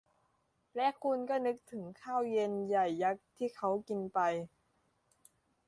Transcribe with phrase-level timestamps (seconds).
[0.75, 4.19] และคุณก็นึกถึงข้าวเย็นใหญ่ยักษ์ที่เค้ากินไป